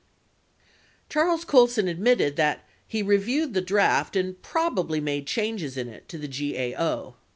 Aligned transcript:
Charles 1.09 1.45
Colson 1.45 1.87
admitted 1.87 2.35
that 2.35 2.65
he 2.87 3.03
"reviewed 3.03 3.53
the 3.53 3.61
draft 3.61 4.15
and 4.15 4.41
probably 4.41 4.99
made 4.99 5.27
changes 5.27 5.77
in 5.77 5.87
it" 5.87 6.09
to 6.09 6.17
the 6.17 6.27
GAO. 6.27 7.13